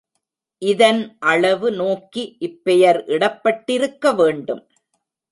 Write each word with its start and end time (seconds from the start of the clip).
இதன் 0.61 1.01
அளவு 1.23 1.67
நோக்கி 1.71 2.23
இப்பெயர் 2.39 2.99
இடப்பட்டிருக்க 3.07 4.13
வேண்டும். 4.15 4.63